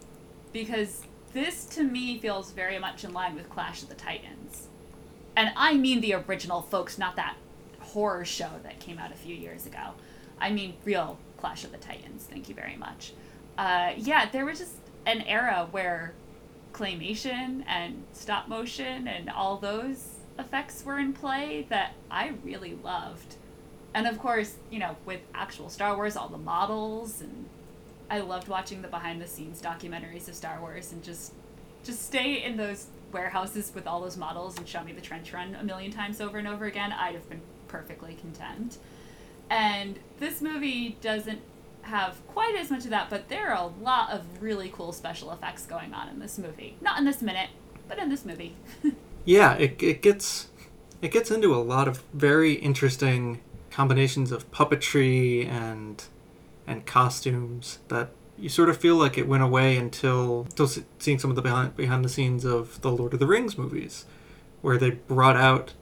Because 0.51 1.03
this 1.33 1.65
to 1.65 1.83
me 1.83 2.17
feels 2.19 2.51
very 2.51 2.79
much 2.79 3.03
in 3.03 3.13
line 3.13 3.35
with 3.35 3.49
Clash 3.49 3.83
of 3.83 3.89
the 3.89 3.95
Titans. 3.95 4.67
And 5.35 5.51
I 5.55 5.75
mean 5.75 6.01
the 6.01 6.13
original 6.13 6.61
folks, 6.61 6.97
not 6.97 7.15
that 7.15 7.35
horror 7.79 8.25
show 8.25 8.49
that 8.63 8.79
came 8.79 8.97
out 8.97 9.11
a 9.11 9.15
few 9.15 9.35
years 9.35 9.65
ago. 9.65 9.91
I 10.39 10.51
mean 10.51 10.75
real 10.85 11.17
Clash 11.37 11.63
of 11.63 11.71
the 11.71 11.77
Titans. 11.77 12.25
Thank 12.29 12.49
you 12.49 12.55
very 12.55 12.75
much. 12.75 13.13
Uh, 13.57 13.93
yeah, 13.97 14.29
there 14.29 14.45
was 14.45 14.59
just 14.59 14.75
an 15.05 15.21
era 15.21 15.67
where 15.71 16.13
claymation 16.71 17.63
and 17.67 18.03
stop 18.13 18.47
motion 18.47 19.07
and 19.07 19.29
all 19.29 19.57
those 19.57 20.15
effects 20.39 20.83
were 20.83 20.99
in 20.99 21.13
play 21.13 21.67
that 21.69 21.93
I 22.09 22.33
really 22.43 22.77
loved. 22.83 23.35
And 23.93 24.07
of 24.07 24.17
course, 24.19 24.55
you 24.71 24.79
know, 24.79 24.95
with 25.05 25.21
actual 25.33 25.69
Star 25.69 25.95
Wars, 25.95 26.15
all 26.15 26.29
the 26.29 26.37
models 26.37 27.21
and 27.21 27.45
I 28.09 28.19
loved 28.19 28.47
watching 28.47 28.81
the 28.81 28.87
behind 28.87 29.21
the 29.21 29.27
scenes 29.27 29.61
documentaries 29.61 30.27
of 30.27 30.35
Star 30.35 30.59
Wars 30.59 30.91
and 30.91 31.03
just 31.03 31.33
just 31.83 32.05
stay 32.05 32.43
in 32.43 32.57
those 32.57 32.87
warehouses 33.11 33.71
with 33.75 33.87
all 33.87 34.01
those 34.01 34.17
models 34.17 34.57
and 34.57 34.67
show 34.67 34.83
me 34.83 34.93
the 34.93 35.01
trench 35.01 35.33
run 35.33 35.55
a 35.55 35.63
million 35.63 35.91
times 35.91 36.21
over 36.21 36.37
and 36.37 36.47
over 36.47 36.65
again. 36.65 36.91
I'd 36.91 37.15
have 37.15 37.29
been 37.29 37.41
perfectly 37.67 38.15
content. 38.15 38.77
And 39.49 39.99
this 40.19 40.41
movie 40.41 40.97
doesn't 41.01 41.41
have 41.83 42.25
quite 42.27 42.55
as 42.55 42.71
much 42.71 42.85
of 42.85 42.91
that, 42.91 43.09
but 43.09 43.27
there 43.27 43.49
are 43.51 43.63
a 43.65 43.83
lot 43.83 44.11
of 44.11 44.41
really 44.41 44.69
cool 44.73 44.93
special 44.93 45.31
effects 45.31 45.65
going 45.65 45.93
on 45.93 46.07
in 46.07 46.19
this 46.19 46.37
movie. 46.37 46.77
Not 46.81 46.97
in 46.97 47.05
this 47.05 47.21
minute, 47.21 47.49
but 47.87 47.97
in 47.99 48.09
this 48.09 48.25
movie. 48.25 48.55
Yeah, 49.25 49.53
it, 49.53 49.81
it 49.81 50.01
gets 50.01 50.49
it 51.01 51.11
gets 51.11 51.31
into 51.31 51.55
a 51.55 51.63
lot 51.63 51.87
of 51.87 52.03
very 52.13 52.53
interesting 52.53 53.39
combinations 53.73 54.31
of 54.31 54.49
puppetry 54.51 55.47
and 55.47 56.03
and 56.67 56.85
costumes 56.85 57.79
that 57.87 58.09
you 58.37 58.47
sort 58.47 58.69
of 58.69 58.77
feel 58.77 58.95
like 58.95 59.17
it 59.17 59.27
went 59.27 59.43
away 59.43 59.75
until 59.77 60.41
until 60.41 60.67
seeing 60.99 61.17
some 61.17 61.31
of 61.31 61.35
the 61.35 61.41
behind 61.41 61.75
behind 61.75 62.05
the 62.05 62.09
scenes 62.09 62.45
of 62.45 62.79
the 62.81 62.91
Lord 62.91 63.13
of 63.13 63.19
the 63.19 63.25
Rings 63.25 63.57
movies, 63.57 64.05
where 64.61 64.77
they 64.77 64.91
brought 64.91 65.35
out 65.35 65.73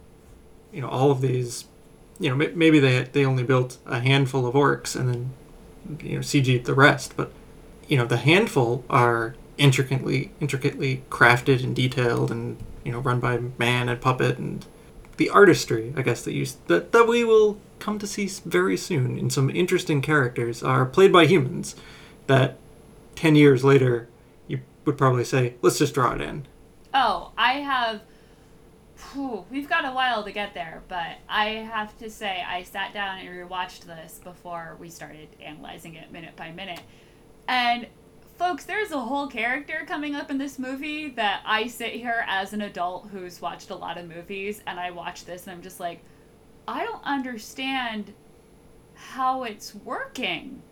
you 0.71 0.81
know 0.81 0.87
all 0.87 1.11
of 1.11 1.21
these 1.21 1.65
you 2.19 2.29
know 2.29 2.35
maybe 2.35 2.79
they 2.79 3.03
they 3.03 3.25
only 3.25 3.43
built 3.43 3.77
a 3.85 3.99
handful 3.99 4.47
of 4.47 4.55
orcs 4.55 4.95
and 4.95 5.09
then 5.09 5.33
you 6.01 6.15
know 6.15 6.21
CG'd 6.21 6.65
the 6.65 6.73
rest, 6.73 7.15
but 7.17 7.31
you 7.89 7.97
know 7.97 8.05
the 8.05 8.17
handful 8.17 8.85
are 8.89 9.35
intricately 9.57 10.31
intricately 10.39 11.03
crafted 11.09 11.61
and 11.61 11.75
detailed 11.75 12.31
and 12.31 12.57
you 12.85 12.91
know 12.91 12.99
run 12.99 13.19
by 13.19 13.37
man 13.57 13.89
and 13.89 13.99
puppet 13.99 14.37
and 14.37 14.65
the 15.21 15.29
artistry 15.29 15.93
i 15.95 16.01
guess 16.01 16.23
that 16.23 16.33
you 16.33 16.45
that, 16.67 16.91
that 16.91 17.07
we 17.07 17.23
will 17.23 17.57
come 17.79 17.99
to 17.99 18.07
see 18.07 18.27
very 18.45 18.77
soon 18.77 19.17
in 19.17 19.29
some 19.29 19.49
interesting 19.49 20.01
characters 20.01 20.63
are 20.63 20.85
played 20.85 21.11
by 21.11 21.25
humans 21.25 21.75
that 22.27 22.57
10 23.15 23.35
years 23.35 23.63
later 23.63 24.07
you 24.47 24.59
would 24.85 24.97
probably 24.97 25.23
say 25.23 25.53
let's 25.61 25.77
just 25.79 25.93
draw 25.93 26.13
it 26.13 26.21
in 26.21 26.45
Oh, 26.93 27.31
I 27.37 27.53
have. 27.53 28.01
Whew, 29.13 29.45
we've 29.49 29.69
got 29.69 29.85
a 29.85 29.91
while 29.91 30.23
to 30.23 30.31
get 30.31 30.53
there, 30.53 30.83
but 30.87 31.17
I 31.27 31.47
have 31.49 31.97
to 31.99 32.09
say, 32.09 32.43
I 32.47 32.63
sat 32.63 32.93
down 32.93 33.19
and 33.19 33.29
rewatched 33.29 33.85
this 33.85 34.19
before 34.23 34.77
we 34.79 34.89
started 34.89 35.29
analyzing 35.41 35.95
it 35.95 36.11
minute 36.11 36.35
by 36.35 36.51
minute. 36.51 36.81
And 37.47 37.87
folks, 38.41 38.63
there's 38.63 38.89
a 38.89 38.99
whole 38.99 39.27
character 39.27 39.83
coming 39.87 40.15
up 40.15 40.31
in 40.31 40.39
this 40.39 40.57
movie 40.57 41.09
that 41.09 41.43
I 41.45 41.67
sit 41.67 41.91
here 41.91 42.25
as 42.27 42.53
an 42.53 42.61
adult 42.61 43.07
who's 43.11 43.39
watched 43.39 43.69
a 43.69 43.75
lot 43.75 43.99
of 43.99 44.07
movies 44.07 44.63
and 44.65 44.79
I 44.79 44.89
watch 44.89 45.25
this 45.25 45.43
and 45.43 45.51
I'm 45.51 45.61
just 45.61 45.79
like, 45.79 45.99
I 46.67 46.83
don't 46.83 47.03
understand 47.03 48.11
how 48.95 49.43
it's 49.43 49.75
working. 49.75 50.63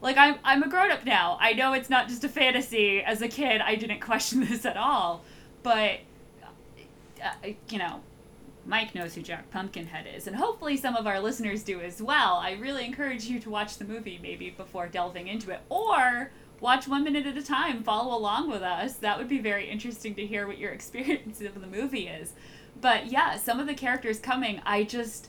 Like 0.00 0.16
I'm 0.18 0.40
I'm 0.42 0.64
a 0.64 0.68
grown 0.68 0.90
up 0.90 1.06
now. 1.06 1.38
I 1.40 1.52
know 1.52 1.74
it's 1.74 1.90
not 1.90 2.08
just 2.08 2.24
a 2.24 2.28
fantasy. 2.28 3.00
As 3.00 3.22
a 3.22 3.28
kid, 3.28 3.60
I 3.60 3.76
didn't 3.76 4.00
question 4.00 4.40
this 4.48 4.66
at 4.66 4.76
all. 4.76 5.22
But 5.62 6.00
uh, 7.22 7.50
you 7.70 7.78
know, 7.78 8.00
Mike 8.66 8.96
knows 8.96 9.14
who 9.14 9.22
Jack 9.22 9.48
Pumpkinhead 9.52 10.08
is, 10.12 10.26
and 10.26 10.34
hopefully 10.34 10.76
some 10.76 10.96
of 10.96 11.06
our 11.06 11.20
listeners 11.20 11.62
do 11.62 11.80
as 11.80 12.02
well. 12.02 12.34
I 12.34 12.54
really 12.54 12.84
encourage 12.84 13.26
you 13.26 13.38
to 13.38 13.48
watch 13.48 13.78
the 13.78 13.84
movie 13.84 14.18
maybe 14.20 14.50
before 14.50 14.88
delving 14.88 15.28
into 15.28 15.52
it, 15.52 15.60
or 15.68 16.32
watch 16.60 16.88
one 16.88 17.04
minute 17.04 17.26
at 17.26 17.36
a 17.36 17.42
time, 17.42 17.82
follow 17.82 18.16
along 18.16 18.50
with 18.50 18.62
us. 18.62 18.94
That 18.94 19.18
would 19.18 19.28
be 19.28 19.38
very 19.38 19.68
interesting 19.68 20.14
to 20.16 20.26
hear 20.26 20.46
what 20.46 20.58
your 20.58 20.72
experience 20.78 21.40
of 21.40 21.60
the 21.60 21.66
movie 21.66 22.08
is. 22.08 22.32
But 22.80 23.06
yeah, 23.06 23.36
some 23.36 23.60
of 23.60 23.66
the 23.66 23.74
characters 23.74 24.18
coming, 24.18 24.60
I 24.66 24.84
just, 24.84 25.28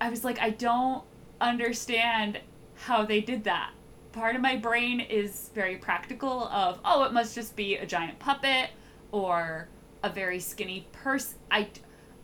I 0.00 0.10
was 0.10 0.24
like, 0.24 0.40
I 0.40 0.50
don't 0.50 1.04
understand 1.40 2.40
how 2.74 3.04
they 3.04 3.20
did 3.20 3.44
that. 3.44 3.70
Part 4.12 4.36
of 4.36 4.42
my 4.42 4.56
brain 4.56 5.00
is 5.00 5.50
very 5.54 5.76
practical 5.76 6.44
of, 6.48 6.80
oh, 6.84 7.04
it 7.04 7.12
must 7.12 7.34
just 7.34 7.56
be 7.56 7.76
a 7.76 7.86
giant 7.86 8.18
puppet 8.18 8.70
or 9.12 9.68
a 10.02 10.10
very 10.10 10.38
skinny 10.38 10.86
person. 10.92 11.38
I, 11.50 11.68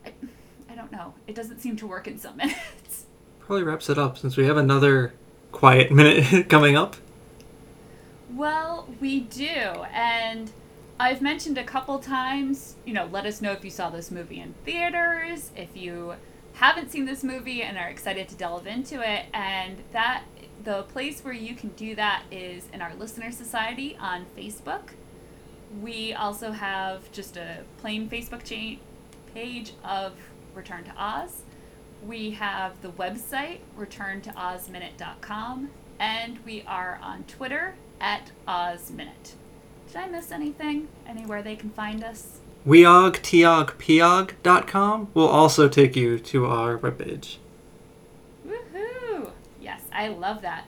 I, 0.04 0.12
I 0.68 0.74
don't 0.74 0.92
know. 0.92 1.14
It 1.26 1.34
doesn't 1.34 1.60
seem 1.60 1.76
to 1.76 1.86
work 1.86 2.06
in 2.06 2.18
some 2.18 2.36
minutes. 2.38 3.06
Probably 3.40 3.64
wraps 3.64 3.88
it 3.88 3.98
up 3.98 4.18
since 4.18 4.36
we 4.36 4.46
have 4.46 4.56
another 4.56 5.14
quiet 5.52 5.90
minute 5.90 6.48
coming 6.48 6.76
up. 6.76 6.96
Well, 8.34 8.88
we 9.00 9.20
do. 9.20 9.46
And 9.92 10.50
I've 10.98 11.20
mentioned 11.20 11.58
a 11.58 11.64
couple 11.64 11.98
times, 11.98 12.76
you 12.84 12.92
know, 12.92 13.06
let 13.06 13.26
us 13.26 13.40
know 13.40 13.52
if 13.52 13.64
you 13.64 13.70
saw 13.70 13.90
this 13.90 14.10
movie 14.10 14.40
in 14.40 14.54
theaters, 14.64 15.50
if 15.56 15.76
you 15.76 16.14
haven't 16.54 16.90
seen 16.92 17.06
this 17.06 17.24
movie 17.24 17.62
and 17.62 17.78
are 17.78 17.88
excited 17.88 18.28
to 18.28 18.34
delve 18.34 18.66
into 18.66 19.00
it. 19.00 19.26
And 19.32 19.78
that 19.92 20.24
the 20.62 20.82
place 20.84 21.22
where 21.24 21.34
you 21.34 21.54
can 21.54 21.70
do 21.70 21.94
that 21.94 22.22
is 22.30 22.68
in 22.72 22.82
our 22.82 22.94
listener 22.94 23.32
society 23.32 23.96
on 23.98 24.26
Facebook. 24.36 24.90
We 25.80 26.12
also 26.12 26.52
have 26.52 27.10
just 27.12 27.36
a 27.36 27.64
plain 27.78 28.08
Facebook 28.08 28.44
cha- 28.44 28.80
page 29.34 29.72
of 29.84 30.12
Return 30.54 30.84
to 30.84 30.92
Oz. 30.96 31.42
We 32.06 32.30
have 32.32 32.80
the 32.82 32.90
website 32.90 33.60
returntoozminute.com 33.78 35.70
and 35.98 36.38
we 36.44 36.62
are 36.66 36.98
on 37.02 37.24
Twitter 37.24 37.74
at 38.00 38.30
OzMinute. 38.48 39.34
Did 39.88 39.96
I 39.96 40.08
miss 40.08 40.32
anything? 40.32 40.88
Anywhere 41.06 41.42
they 41.42 41.56
can 41.56 41.68
find 41.70 42.02
us? 42.02 42.40
weogtiogpiog.com 42.66 45.08
will 45.14 45.28
also 45.28 45.68
take 45.68 45.94
you 45.96 46.18
to 46.18 46.46
our 46.46 46.78
webpage. 46.78 47.36
Woohoo! 48.46 49.30
Yes, 49.60 49.82
I 49.92 50.08
love 50.08 50.40
that. 50.42 50.66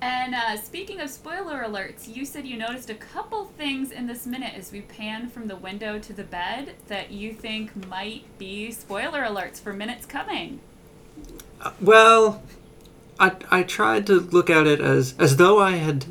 And 0.00 0.34
uh, 0.34 0.56
speaking 0.58 1.00
of 1.00 1.10
spoiler 1.10 1.62
alerts, 1.62 2.12
you 2.14 2.26
said 2.26 2.46
you 2.46 2.58
noticed 2.58 2.90
a 2.90 2.94
couple 2.94 3.46
things 3.46 3.90
in 3.90 4.06
this 4.06 4.26
minute 4.26 4.52
as 4.54 4.70
we 4.70 4.82
pan 4.82 5.30
from 5.30 5.48
the 5.48 5.56
window 5.56 5.98
to 5.98 6.12
the 6.12 6.24
bed 6.24 6.74
that 6.88 7.10
you 7.10 7.32
think 7.32 7.88
might 7.88 8.24
be 8.38 8.70
spoiler 8.70 9.22
alerts 9.22 9.58
for 9.60 9.72
minutes 9.72 10.04
coming. 10.04 10.60
Uh, 11.60 11.70
well, 11.80 12.42
I, 13.18 13.32
I 13.50 13.62
tried 13.62 14.06
to 14.08 14.20
look 14.20 14.50
at 14.50 14.66
it 14.66 14.80
as 14.80 15.14
as 15.18 15.36
though 15.36 15.58
I 15.58 15.76
had 15.76 16.04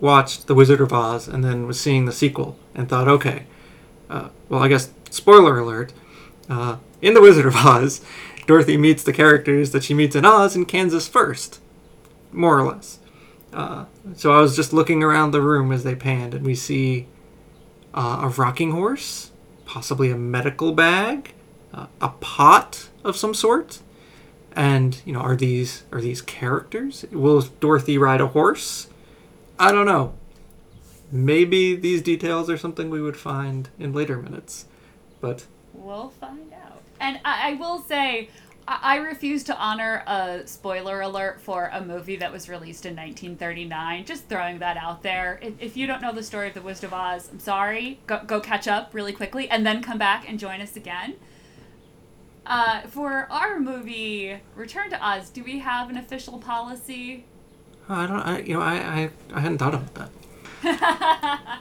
watched 0.00 0.46
The 0.46 0.54
Wizard 0.54 0.80
of 0.80 0.92
Oz 0.92 1.28
and 1.28 1.44
then 1.44 1.66
was 1.66 1.80
seeing 1.80 2.04
the 2.04 2.12
sequel 2.12 2.56
and 2.74 2.88
thought, 2.88 3.08
okay, 3.08 3.44
uh, 4.08 4.28
well, 4.48 4.62
I 4.62 4.68
guess 4.68 4.90
spoiler 5.10 5.58
alert. 5.58 5.92
Uh, 6.48 6.76
in 7.02 7.14
The 7.14 7.20
Wizard 7.20 7.46
of 7.46 7.56
Oz, 7.56 8.00
Dorothy 8.46 8.76
meets 8.76 9.02
the 9.02 9.12
characters 9.12 9.72
that 9.72 9.84
she 9.84 9.94
meets 9.94 10.16
in 10.16 10.24
Oz 10.24 10.56
in 10.56 10.64
Kansas 10.64 11.06
first, 11.06 11.60
more 12.32 12.58
or 12.58 12.66
less. 12.66 12.98
Uh, 13.52 13.86
so 14.14 14.32
I 14.32 14.40
was 14.40 14.56
just 14.56 14.72
looking 14.72 15.02
around 15.02 15.30
the 15.30 15.40
room 15.40 15.72
as 15.72 15.84
they 15.84 15.94
panned, 15.94 16.34
and 16.34 16.44
we 16.44 16.54
see 16.54 17.06
uh, 17.94 18.20
a 18.22 18.28
rocking 18.28 18.72
horse, 18.72 19.32
possibly 19.64 20.10
a 20.10 20.16
medical 20.16 20.72
bag, 20.72 21.34
uh, 21.72 21.86
a 22.00 22.08
pot 22.08 22.88
of 23.04 23.16
some 23.16 23.34
sort, 23.34 23.80
and 24.52 25.00
you 25.04 25.12
know, 25.12 25.20
are 25.20 25.36
these 25.36 25.84
are 25.92 26.00
these 26.00 26.20
characters? 26.20 27.04
Will 27.12 27.40
Dorothy 27.60 27.98
ride 27.98 28.20
a 28.20 28.28
horse? 28.28 28.88
I 29.58 29.72
don't 29.72 29.86
know. 29.86 30.14
Maybe 31.10 31.74
these 31.74 32.02
details 32.02 32.50
are 32.50 32.58
something 32.58 32.90
we 32.90 33.00
would 33.00 33.16
find 33.16 33.70
in 33.78 33.92
later 33.92 34.18
minutes, 34.18 34.66
but 35.20 35.46
We'll 35.72 36.10
find 36.10 36.52
out. 36.52 36.82
And 37.00 37.20
I, 37.24 37.52
I 37.52 37.54
will 37.54 37.80
say, 37.80 38.28
I, 38.66 38.78
I 38.82 38.96
refuse 38.96 39.44
to 39.44 39.56
honor 39.56 40.02
a 40.06 40.42
spoiler 40.46 41.00
alert 41.00 41.40
for 41.40 41.70
a 41.72 41.82
movie 41.84 42.16
that 42.16 42.30
was 42.30 42.48
released 42.48 42.84
in 42.84 42.94
1939. 42.94 44.04
Just 44.04 44.28
throwing 44.28 44.58
that 44.58 44.76
out 44.76 45.02
there. 45.02 45.38
If, 45.42 45.54
if 45.60 45.76
you 45.76 45.86
don't 45.86 46.02
know 46.02 46.12
the 46.12 46.22
story 46.22 46.48
of 46.48 46.54
The 46.54 46.62
Wizard 46.62 46.84
of 46.84 46.94
Oz, 46.94 47.28
I'm 47.30 47.38
sorry. 47.38 48.00
Go, 48.06 48.20
go 48.26 48.40
catch 48.40 48.68
up 48.68 48.92
really 48.92 49.12
quickly 49.12 49.48
and 49.48 49.64
then 49.66 49.82
come 49.82 49.98
back 49.98 50.28
and 50.28 50.38
join 50.38 50.60
us 50.60 50.76
again. 50.76 51.16
Uh, 52.44 52.82
for 52.82 53.28
our 53.30 53.60
movie 53.60 54.40
Return 54.54 54.90
to 54.90 55.06
Oz, 55.06 55.30
do 55.30 55.44
we 55.44 55.58
have 55.60 55.90
an 55.90 55.96
official 55.96 56.38
policy? 56.38 57.24
I 57.88 58.06
don't. 58.06 58.20
I 58.20 58.40
you 58.40 58.54
know 58.54 58.60
I 58.60 58.74
I, 58.74 59.10
I 59.34 59.40
hadn't 59.40 59.58
thought 59.58 59.74
about 59.74 59.94
that. 59.94 60.10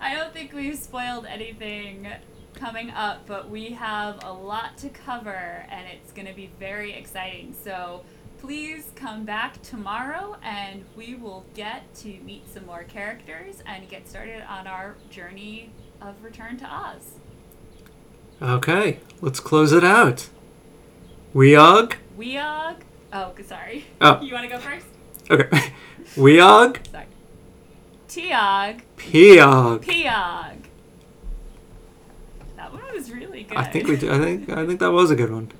I 0.00 0.14
don't 0.14 0.32
think 0.32 0.52
we've 0.52 0.76
spoiled 0.76 1.26
anything 1.26 2.08
coming 2.54 2.90
up, 2.90 3.26
but 3.26 3.48
we 3.48 3.70
have 3.70 4.22
a 4.24 4.32
lot 4.32 4.76
to 4.78 4.88
cover 4.88 5.66
and 5.70 5.86
it's 5.88 6.12
going 6.12 6.26
to 6.26 6.34
be 6.34 6.50
very 6.58 6.92
exciting. 6.92 7.54
So 7.64 8.04
please 8.38 8.90
come 8.96 9.24
back 9.24 9.62
tomorrow 9.62 10.36
and 10.42 10.84
we 10.96 11.14
will 11.14 11.44
get 11.54 11.92
to 11.96 12.08
meet 12.24 12.48
some 12.52 12.66
more 12.66 12.82
characters 12.82 13.62
and 13.66 13.88
get 13.88 14.08
started 14.08 14.42
on 14.48 14.66
our 14.66 14.96
journey 15.10 15.70
of 16.00 16.22
Return 16.22 16.56
to 16.58 16.66
Oz. 16.66 17.14
Okay, 18.40 18.98
let's 19.20 19.38
close 19.38 19.72
it 19.72 19.84
out. 19.84 20.28
Weog. 21.34 21.94
Weog. 22.18 22.76
Oh, 23.12 23.32
sorry. 23.46 23.84
Oh. 24.00 24.20
You 24.22 24.34
want 24.34 24.44
to 24.44 24.50
go 24.50 24.58
first? 24.58 24.86
Okay. 25.32 25.72
Weog. 26.16 26.78
Sorry. 26.90 27.06
Tiog. 28.06 28.82
Peog. 28.98 29.82
Peog. 29.82 30.56
That 32.56 32.72
one 32.72 32.82
was 32.92 33.10
really 33.10 33.44
good. 33.44 33.56
I 33.56 33.64
think 33.64 33.88
we. 33.88 33.96
Do, 33.96 34.12
I 34.12 34.18
think. 34.18 34.50
I 34.50 34.66
think 34.66 34.80
that 34.80 34.92
was 34.92 35.10
a 35.10 35.16
good 35.16 35.32
one. 35.32 35.50